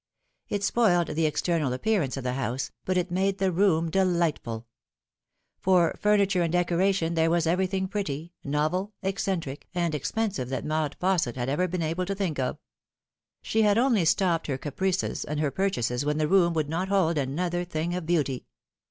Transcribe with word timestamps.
It 0.49 0.63
spoiled 0.63 1.09
the 1.09 1.27
external 1.27 1.73
appearance 1.73 2.17
of 2.17 2.23
the 2.23 2.33
house, 2.33 2.71
but 2.85 2.97
it 2.97 3.11
made 3.11 3.37
the 3.37 3.51
room 3.51 3.91
delightful. 3.91 4.65
For 5.59 5.93
furniture 5.99 6.41
and 6.41 6.51
decoration 6.51 7.13
there 7.13 7.29
was 7.29 7.45
everything 7.45 7.87
pretty, 7.87 8.33
novel, 8.43 8.93
eccentric, 9.03 9.67
and 9.75 9.93
expensive 9.93 10.49
that 10.49 10.65
Maud 10.65 10.95
Fausset 10.99 11.35
had 11.35 11.49
ever 11.49 11.67
been 11.67 11.83
able 11.83 12.07
to 12.07 12.15
think 12.15 12.39
of. 12.39 12.57
She 13.43 13.61
had 13.61 13.77
only 13.77 14.03
stopped 14.05 14.47
her 14.47 14.57
caprices 14.57 15.23
and 15.23 15.39
her 15.39 15.51
purchases 15.51 16.03
when 16.03 16.17
the 16.17 16.27
room 16.27 16.55
would 16.55 16.67
not 16.67 16.87
hold 16.87 17.19
another 17.19 17.63
thing 17.63 17.93
of 17.93 18.07
beauty. 18.07 18.47